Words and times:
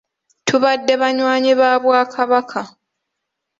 Tubadde 0.47 0.93
banywanyi 1.01 1.51
ba 1.59 1.69
Bwakabaka. 1.83 2.59